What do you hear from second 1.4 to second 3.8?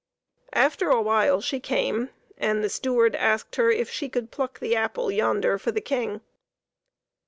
she came, and the steward asked her